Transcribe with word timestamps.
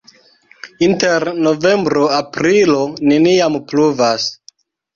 Inter 0.87 1.25
novembro-aprilo 1.49 2.81
neniam 3.13 3.61
pluvas. 3.69 4.31